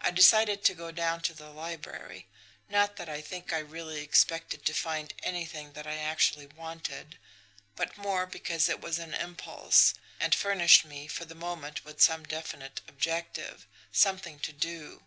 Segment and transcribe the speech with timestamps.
[0.00, 2.28] I decided to go down to the library
[2.68, 7.18] not that I think I really expected to find anything that I actually wanted,
[7.74, 12.22] but more because it was an impulse, and furnished me for the moment with some
[12.22, 15.02] definite objective, something to do.